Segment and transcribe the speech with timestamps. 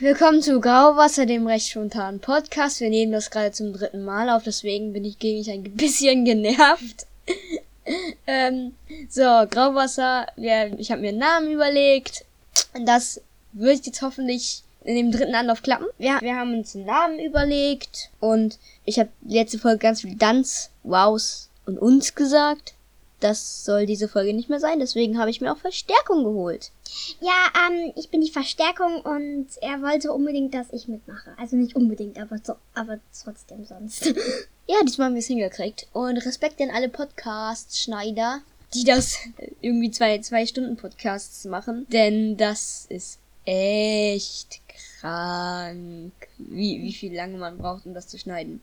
[0.00, 2.80] Willkommen zu Grauwasser, dem recht spontanen Podcast.
[2.80, 6.24] Wir nehmen das gerade zum dritten Mal auf, deswegen bin ich gegen mich ein bisschen
[6.24, 7.08] genervt.
[8.28, 8.76] ähm,
[9.08, 12.24] so, Grauwasser, ja, ich habe mir einen Namen überlegt.
[12.84, 13.20] Das
[13.52, 15.86] wird jetzt hoffentlich in dem dritten Anlauf klappen.
[15.98, 20.70] Wir, wir haben uns einen Namen überlegt und ich habe letzte Folge ganz viel Danz,
[20.84, 22.74] Wows und uns gesagt.
[23.20, 26.70] Das soll diese Folge nicht mehr sein, deswegen habe ich mir auch Verstärkung geholt.
[27.20, 31.34] Ja, ähm, ich bin die Verstärkung und er wollte unbedingt, dass ich mitmache.
[31.36, 34.14] Also nicht unbedingt, aber, so, aber trotzdem sonst.
[34.70, 35.86] Ja, diesmal haben wir es hingekriegt.
[35.94, 38.42] Und Respekt an alle Podcast-Schneider,
[38.74, 39.16] die das
[39.62, 41.86] irgendwie zwei, zwei Stunden Podcasts machen.
[41.88, 44.60] Denn das ist echt
[45.00, 48.60] krank, wie, wie viel lange man braucht, um das zu schneiden.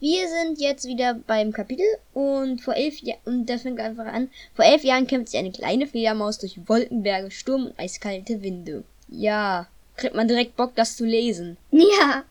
[0.00, 4.30] Wir sind jetzt wieder beim Kapitel und vor elf Jahren, und das fängt einfach an,
[4.54, 8.82] vor elf Jahren kämpft sich eine kleine Fledermaus durch Wolkenberge, Sturm und eiskalte Winde.
[9.08, 11.58] Ja, kriegt man direkt Bock, das zu lesen.
[11.70, 12.24] Ja.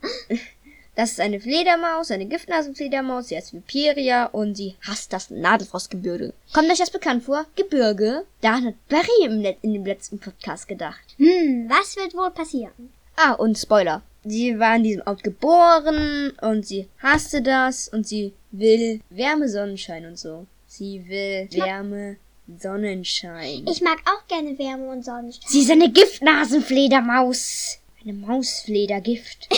[0.95, 6.33] Das ist eine Fledermaus, eine Giftnasenfledermaus, sie heißt Viperia und sie hasst das Nadelfrostgebirge.
[6.51, 7.45] Kommt euch das bekannt vor?
[7.55, 8.25] Gebirge?
[8.41, 11.15] Da hat Barry im Let in dem letzten Podcast gedacht.
[11.17, 12.91] Hm, was wird wohl passieren?
[13.15, 14.01] Ah, und Spoiler.
[14.23, 20.05] Sie war in diesem Ort geboren und sie hasste das und sie will Wärme, Sonnenschein
[20.05, 20.45] und so.
[20.67, 22.17] Sie will Wärme,
[22.57, 23.65] Sonnenschein.
[23.67, 25.49] Ich mag auch gerne Wärme und Sonnenschein.
[25.49, 27.79] Sie ist eine Giftnasenfledermaus.
[28.03, 29.49] Eine Mausfledergift.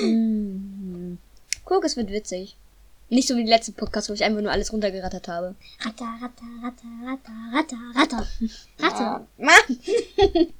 [0.00, 1.18] hm.
[1.64, 2.56] Guck, es wird witzig.
[3.10, 5.54] Nicht so wie die letzte Podcast, wo ich einfach nur alles runtergerattert habe.
[5.80, 8.26] Ratter, ratter, ratter, ratter, ratter, ratter.
[8.78, 9.26] Ratter.
[9.38, 9.78] Mann!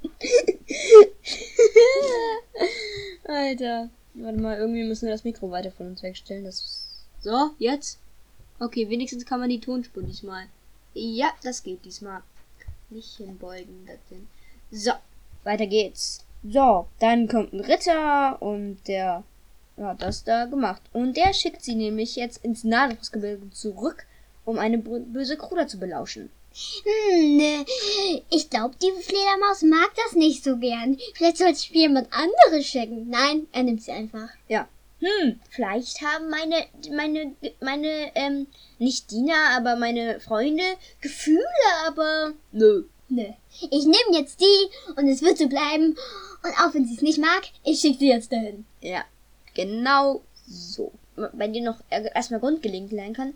[3.24, 3.90] Alter.
[4.14, 6.44] Warte mal, irgendwie müssen wir das Mikro weiter von uns wegstellen.
[6.44, 6.88] Das
[7.20, 7.98] so, jetzt?
[8.60, 10.46] Okay, wenigstens kann man die Tonspur diesmal.
[10.94, 12.22] Ja, das geht diesmal.
[12.88, 14.26] Nicht hinbeugen, das denn.
[14.70, 14.92] So,
[15.44, 16.24] weiter geht's.
[16.48, 19.22] So, dann kommt ein Ritter und der
[19.86, 20.82] hat das da gemacht.
[20.92, 24.06] Und der schickt sie nämlich jetzt ins Nadelfrostgebirge zurück,
[24.44, 26.30] um eine böse Kruder zu belauschen.
[26.84, 27.64] Hm, ne.
[28.30, 30.98] Ich glaube, die Fledermaus mag das nicht so gern.
[31.14, 33.08] Vielleicht sollte ich jemand anderes schicken.
[33.08, 34.28] Nein, er nimmt sie einfach.
[34.48, 34.68] Ja.
[35.00, 38.48] Hm, vielleicht haben meine, meine, meine, ähm,
[38.80, 40.64] nicht Diener, aber meine Freunde
[41.00, 41.44] Gefühle,
[41.86, 42.84] aber nö.
[43.08, 43.24] Nö.
[43.70, 45.96] Ich nehme jetzt die und es wird so bleiben.
[46.42, 48.66] Und auch wenn sie es nicht mag, ich schicke sie jetzt dahin.
[48.80, 49.04] Ja,
[49.58, 50.92] genau so.
[51.32, 53.34] Bei dir noch erstmal grundgelegt lernen kann.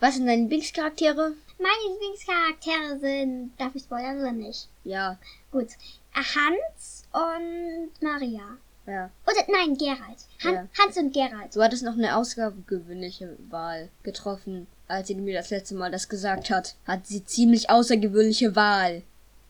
[0.00, 1.32] Was sind deine Lieblingscharaktere?
[1.58, 3.52] Meine Lieblingscharaktere sind.
[3.58, 4.68] Darf ich spoilern oder nicht?
[4.84, 5.18] Ja.
[5.50, 5.68] Gut.
[6.14, 8.56] Hans und Maria.
[8.86, 9.10] Ja.
[9.26, 10.18] Oder nein, Gerald.
[10.44, 10.68] Han Ja.
[10.78, 11.56] Hans und Gerald.
[11.56, 16.50] Du hattest noch eine außergewöhnliche Wahl getroffen, als sie mir das letzte Mal das gesagt
[16.50, 16.76] hat.
[16.86, 19.02] Hat sie ziemlich außergewöhnliche Wahl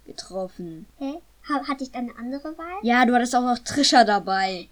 [0.06, 0.86] getroffen.
[0.98, 1.14] Hä?
[1.48, 2.78] Ha hatte ich dann eine andere Wahl?
[2.82, 4.68] Ja, du hattest auch noch Trisha dabei.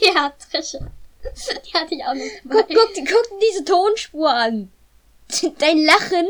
[0.14, 0.90] ja, Trische.
[1.24, 2.74] Die hatte ich auch noch Guck, dabei.
[2.74, 4.70] guck, guck dir diese Tonspur an.
[5.58, 6.26] Dein Lachen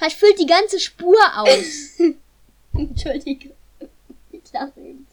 [0.00, 1.98] hat füllt die ganze Spur aus.
[2.74, 3.50] Entschuldige.
[4.30, 5.06] Ich lache ihn.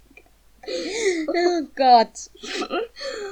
[1.28, 2.30] oh Gott.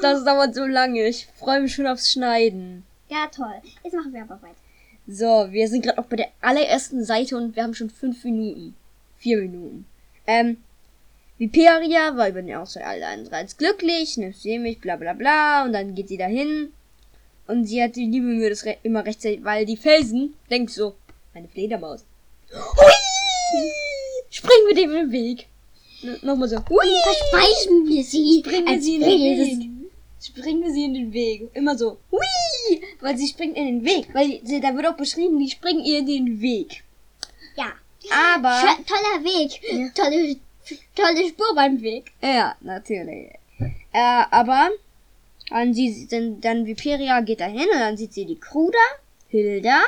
[0.02, 1.08] Das dauert so lange.
[1.08, 2.86] Ich freue mich schon aufs Schneiden.
[3.10, 3.62] Ja, toll.
[3.84, 4.56] Jetzt machen wir aber weiter.
[5.08, 8.76] So, wir sind gerade auch bei der allerersten Seite und wir haben schon fünf Minuten.
[9.18, 9.86] Vier Minuten.
[10.26, 10.64] Ähm,
[11.44, 15.74] Viperia war über den Ausfall aller anderen glücklich, nimmt sie mich, bla bla bla, und
[15.74, 16.72] dann geht sie dahin.
[17.48, 20.96] Und sie hat die liebe Mühe, das re immer rechtzeitig, weil die Felsen, denkt so,
[21.34, 22.06] eine Fledermaus.
[22.54, 22.94] Hui!
[24.30, 25.48] Springen wir dem in den Weg.
[26.04, 26.88] N Nochmal so, hui!
[27.04, 28.42] Verspeisen wir sie.
[28.46, 29.12] Springen wir sie in den.
[29.12, 29.70] Weg.
[30.22, 31.50] Springen wir sie in den Weg.
[31.54, 32.82] Immer so, hui!
[33.02, 34.08] Weil sie springt in den Weg.
[34.14, 36.84] Weil sie, da wird auch beschrieben, die springen ihr in den Weg.
[37.58, 37.74] Ja.
[38.10, 38.78] Aber.
[38.88, 39.60] Toller Weg.
[39.70, 39.90] Ja.
[39.94, 40.38] Tolle,
[40.96, 42.12] tolle Spur beim Weg.
[42.22, 43.32] Ja, natürlich.
[43.92, 44.70] Äh, aber
[45.50, 48.78] dann, sie, dann, dann Viperia geht dahin und dann sieht sie die Kruder,
[49.30, 49.82] Hilda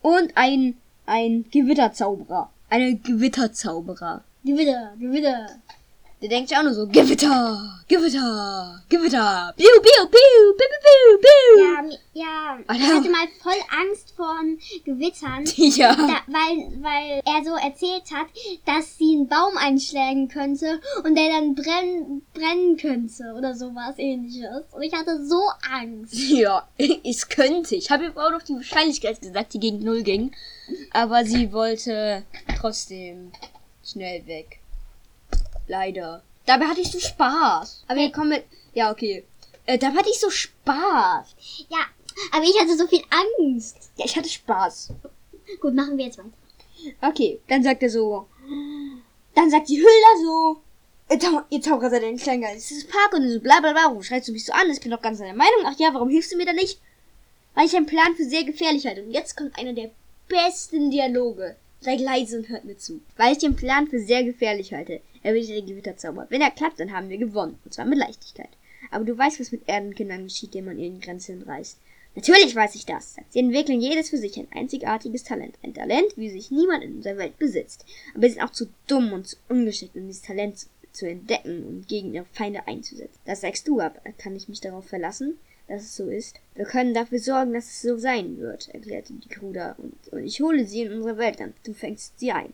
[0.00, 0.76] und ein,
[1.06, 2.50] ein Gewitterzauberer.
[2.70, 4.24] Eine Gewitterzauberer.
[4.44, 5.48] Gewitter, Gewitter.
[6.24, 11.62] Der denkt sich auch nur so, Gewitter, Gewitter, Gewitter, piu, piu, piu, piu, piu, piu,
[11.62, 12.58] Ja, ja.
[12.74, 14.34] Ich hatte mal voll Angst vor
[14.86, 15.44] Gewittern.
[15.76, 15.94] Ja.
[15.94, 18.28] Da, weil, weil er so erzählt hat,
[18.64, 24.62] dass sie einen Baum einschlagen könnte und der dann brennen, brennen könnte oder sowas ähnliches.
[24.72, 26.14] Und ich hatte so Angst.
[26.34, 27.76] Ja, es könnte.
[27.76, 30.32] Ich habe ihr auch noch die Wahrscheinlichkeit gesagt, die gegen Null ging.
[30.90, 32.22] Aber sie wollte
[32.58, 33.30] trotzdem
[33.84, 34.60] schnell weg.
[35.66, 36.22] Leider.
[36.46, 37.84] Dabei hatte ich so Spaß.
[37.88, 38.44] Aber wir kommen mit.
[38.74, 39.24] Ja, okay.
[39.66, 41.36] Äh, dabei hatte ich so Spaß.
[41.68, 41.86] Ja,
[42.32, 43.90] aber ich hatte so viel Angst.
[43.96, 44.92] Ja, ich hatte Spaß.
[45.60, 46.30] Gut, machen wir jetzt weiter.
[47.00, 48.26] Okay, dann sagt er so.
[49.34, 50.60] dann sagt die Hülda so,
[51.10, 53.84] ihr, Zau ihr Zauberer seid ein kleiner geistes Park und so bla bla bla.
[53.86, 54.70] Warum schreist du mich so an?
[54.70, 55.64] Ich bin doch ganz deiner Meinung.
[55.64, 56.80] Ach ja, warum hilfst du mir da nicht?
[57.54, 59.02] Weil ich einen Plan für sehr gefährlich halte.
[59.02, 59.90] Und jetzt kommt einer der
[60.28, 61.56] besten Dialoge.
[61.80, 63.00] Seid leise und hört mir zu.
[63.16, 66.26] Weil ich den Plan für sehr gefährlich halte, erwähnt den Gewitterzauber.
[66.30, 67.58] Wenn er klappt, dann haben wir gewonnen.
[67.64, 68.50] Und zwar mit Leichtigkeit.
[68.90, 71.78] Aber du weißt, was mit Erdenkindern geschieht, denen man ihren Grenzen reißt.
[72.14, 73.16] Natürlich weiß ich das.
[73.30, 75.56] Sie entwickeln jedes für sich ein einzigartiges Talent.
[75.64, 77.84] Ein Talent, wie sich niemand in unserer Welt besitzt.
[78.14, 81.66] Aber sie sind auch zu dumm und zu ungeschickt, um dieses Talent zu, zu entdecken
[81.66, 83.18] und gegen ihre Feinde einzusetzen.
[83.24, 83.98] Das sagst du aber.
[84.18, 86.38] Kann ich mich darauf verlassen, dass es so ist?
[86.54, 89.74] Wir können dafür sorgen, dass es so sein wird, erklärte die Kruder.
[89.78, 91.54] Und, und ich hole sie in unsere Welt an.
[91.64, 92.52] Du fängst sie ein.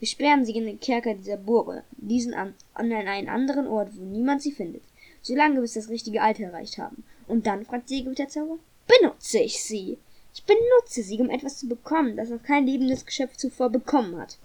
[0.00, 4.04] Wir sperren sie in den Kerker dieser Burge, diesen an, an einen anderen Ort, wo
[4.04, 4.82] niemand sie findet.
[5.22, 7.04] Solange bis das richtige Alter erreicht haben.
[7.26, 9.98] Und dann, fragt die Gewitterzauber, benutze ich sie.
[10.34, 14.36] Ich benutze sie, um etwas zu bekommen, das noch kein lebendes Geschöpf zuvor bekommen hat.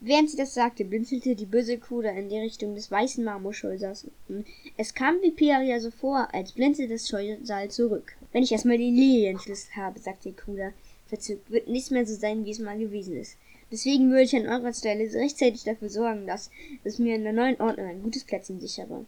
[0.00, 4.06] Während sie das sagte, blinzelte die böse Kuda in die Richtung des weißen Marmorscheusals.
[4.76, 8.12] Es kam Viperia so vor, als blinzelte das Scheusal zurück.
[8.30, 10.72] Wenn ich erstmal den Lilienschlüssel habe, sagte Kuda,
[11.08, 13.36] verzückt, wird nichts mehr so sein, wie es mal gewesen ist.
[13.70, 16.50] Deswegen würde ich an eurer Stelle rechtzeitig dafür sorgen, dass
[16.84, 19.04] es mir in der neuen Ordnung ein gutes Plätzchen sichere.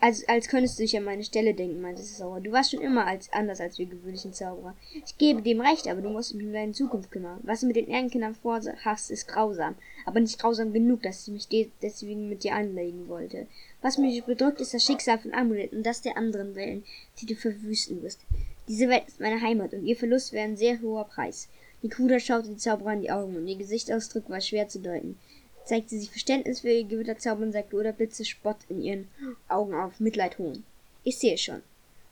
[0.00, 2.40] Als, als könntest du dich an meine Stelle denken, meinte Sauer.
[2.40, 4.74] Du warst schon immer als, anders als wir gewöhnlichen Zauberer.
[5.04, 7.38] Ich gebe dem recht, aber du musst dich um deine Zukunft kümmern.
[7.42, 9.74] Was du mit den Ehrenkindern vorhast, ist grausam.
[10.06, 13.46] Aber nicht grausam genug, dass ich mich deswegen mit dir anlegen wollte.
[13.82, 16.84] Was mich bedrückt, ist das Schicksal von Amulett und das der anderen Wellen,
[17.20, 18.20] die du verwüsten wirst.
[18.68, 21.48] Diese Welt ist meine Heimat und ihr Verlust wäre ein sehr hoher Preis.
[21.84, 25.16] Die Kuda schaute die Zauberer in die Augen und ihr Gesichtsausdruck war schwer zu deuten
[25.64, 29.08] zeigte sie Verständnis für ihr Gewitterzauber und sagte oder Blitze Spott in ihren
[29.48, 30.64] Augen auf, Mitleid hohn.
[31.02, 31.62] Ich sehe schon.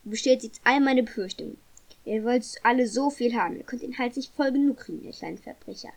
[0.04, 1.58] Du bestätigst all meine Befürchtungen.
[2.04, 3.56] Ihr wollt alle so viel haben.
[3.56, 5.90] Ihr könnt den Hals nicht voll genug kriegen, ihr kleinen Verbrecher.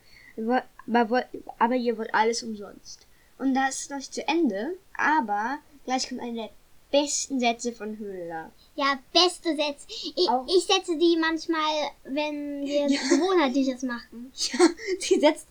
[0.88, 1.26] aber,
[1.58, 3.08] aber ihr wollt alles umsonst.
[3.38, 6.50] Und das ist noch nicht zu Ende, aber gleich kommt der
[6.96, 8.52] besten Sätze von Höhler.
[8.76, 9.86] Ja, beste Sätze.
[9.90, 13.00] Ich, ich setze die manchmal, wenn wir ja.
[13.10, 14.32] gewohnheitlich das machen.
[14.34, 14.60] Ja,
[15.00, 15.48] sie setzt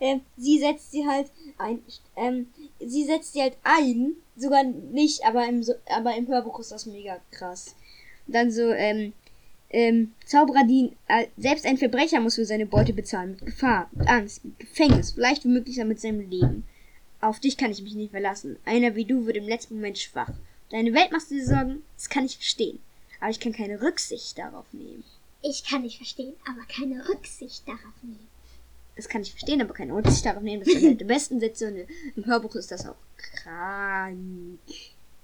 [0.00, 1.80] äh, sie setzt sie halt ein,
[2.16, 2.48] ähm,
[2.80, 7.18] sie setzt sie halt ein, sogar nicht, aber im, aber im Hörbuch ist das mega
[7.30, 7.76] krass.
[8.26, 9.12] Dann so, ähm,
[9.70, 14.08] ähm, Zauberer, die, äh, selbst ein Verbrecher muss für seine Beute bezahlen, mit Gefahr, mit
[14.08, 16.64] Angst, mit Gefängnis, vielleicht womöglich mit seinem Leben.
[17.20, 18.56] Auf dich kann ich mich nicht verlassen.
[18.64, 20.32] Einer wie du wird im letzten Moment schwach.
[20.74, 22.80] Deine Welt machst du dir Sorgen, das kann ich verstehen.
[23.20, 25.04] Aber ich kann keine Rücksicht darauf nehmen.
[25.40, 28.28] Ich kann nicht verstehen, aber keine Rücksicht darauf nehmen
[28.96, 30.62] das kann ich verstehen, aber keine Rücksicht darauf nehmen.
[30.64, 31.86] Das sind die besten Sätze und
[32.16, 34.58] im Hörbuch ist das auch krank.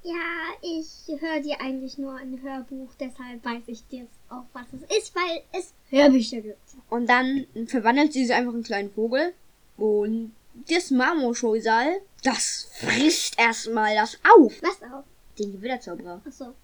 [0.02, 0.14] Ja,
[0.62, 5.14] ich höre dir eigentlich nur ein Hörbuch, deshalb weiß ich jetzt auch, was es ist,
[5.14, 6.58] weil es Hörbücher gibt.
[6.88, 9.34] Und dann verwandelt sie sich einfach in einen kleinen Vogel
[9.76, 10.32] und
[10.68, 14.54] das Marmorscheusal, das frisst erstmal das auf.
[14.62, 15.04] Was auf?
[15.40, 16.20] Den Gewitterzauberer.
[16.26, 16.54] Ach so.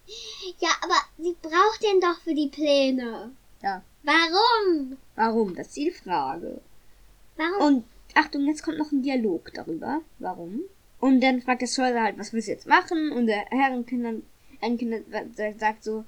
[0.60, 3.32] Ja, aber sie braucht den doch für die Pläne.
[3.62, 3.82] Ja.
[4.02, 4.98] Warum?
[5.14, 5.54] Warum?
[5.54, 6.60] Das ist die Frage.
[7.36, 7.66] Warum?
[7.66, 7.84] Und
[8.14, 10.02] Achtung, jetzt kommt noch ein Dialog darüber.
[10.18, 10.60] Warum?
[11.00, 13.12] Und dann fragt der Schröder halt, was willst du jetzt machen?
[13.12, 14.20] Und der Herrenkinder,
[14.60, 15.00] Herrenkinder
[15.58, 16.04] sagt so,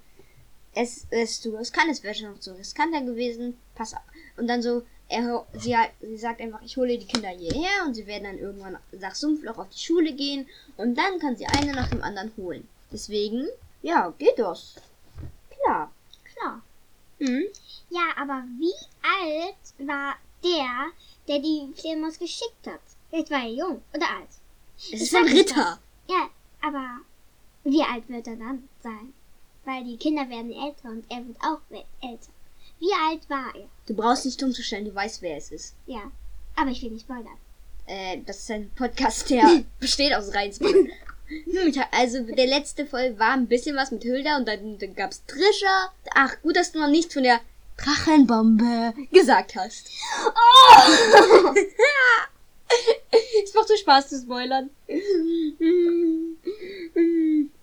[0.75, 4.03] es ist zu riskant, es wäre schon noch zu riskanter gewesen, pass auf.
[4.37, 8.07] Und dann so, er, sie, sie sagt einfach, ich hole die Kinder hierher und sie
[8.07, 10.47] werden dann irgendwann nach Sumpfloch auf die Schule gehen
[10.77, 12.69] und dann kann sie eine nach dem anderen holen.
[12.93, 13.47] Deswegen,
[13.83, 14.75] ja, geht das.
[15.51, 15.91] Klar.
[16.35, 16.63] Klar.
[17.19, 17.45] Hm?
[17.91, 20.91] Ja, aber wie alt war der,
[21.27, 22.81] der die Fledermaus geschickt hat.
[23.11, 24.29] Vielleicht war er jung oder alt.
[24.93, 25.79] Es ist ein Ritter.
[26.09, 26.29] Ja,
[26.63, 27.01] aber
[27.65, 29.13] wie alt wird er dann sein?
[29.65, 31.61] Weil die Kinder werden älter und er wird auch
[32.01, 32.31] älter.
[32.81, 33.69] Wie alt war er?
[33.87, 35.75] Du brauchst nicht umzustellen, du weißt, wer es ist.
[35.87, 36.11] Ja,
[36.57, 37.39] aber ich will nicht spoilern.
[37.87, 40.89] Äh, das ist ein Podcast, der besteht aus Reinspoilern.
[41.91, 45.93] also der letzte Folge war ein bisschen was mit Hilda und dann, dann gab's Trisha.
[46.15, 47.41] Ach, gut, dass du noch nichts von der
[47.79, 49.91] Drachenbombe gesagt hast.
[50.27, 51.55] Oh!
[53.45, 54.71] es macht so Spaß zu spoilern.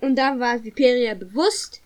[0.02, 1.82] Und da war Viperia bewusst,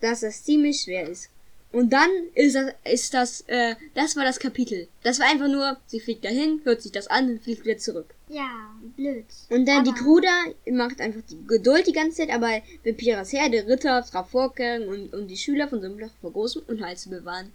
[0.00, 1.30] dass das ziemlich schwer ist.
[1.74, 4.86] Und dann ist das, ist das, äh, das war das Kapitel.
[5.02, 8.14] Das war einfach nur, sie fliegt dahin, hört sich das an und fliegt wieder zurück.
[8.28, 8.48] Ja,
[8.96, 9.24] blöd.
[9.50, 13.48] Und dann aber die da macht einfach die Geduld die ganze Zeit, aber Vampiras Herr,
[13.48, 17.52] der Ritter, Frau Vorkehren und, und die Schüler von Sumpfloch vor großem Unheil zu bewahren.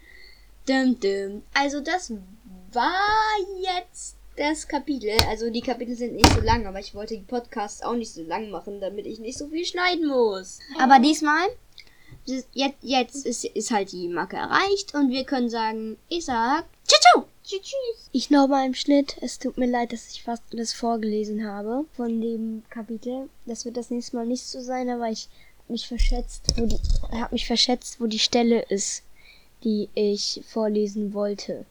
[0.68, 1.44] Dum, dum.
[1.54, 2.12] Also das
[2.74, 5.12] war jetzt das Kapitel.
[5.30, 8.24] Also die Kapitel sind nicht so lang, aber ich wollte die Podcasts auch nicht so
[8.24, 10.60] lang machen, damit ich nicht so viel schneiden muss.
[10.78, 11.48] Aber diesmal
[12.54, 17.00] jetzt, jetzt ist, ist halt die Marke erreicht und wir können sagen, ich sag, ciao,
[17.02, 17.26] ciao!
[17.44, 18.10] Tschüss.
[18.12, 19.18] Ich nochmal im Schnitt.
[19.22, 23.28] Es tut mir leid, dass ich fast alles vorgelesen habe von dem Kapitel.
[23.48, 25.30] Das wird das nächste Mal nicht so sein, aber ich
[25.68, 26.80] mich verschätzt, wo die,
[27.12, 29.04] hab mich verschätzt, wo die Stelle ist,
[29.64, 31.66] die ich vorlesen wollte.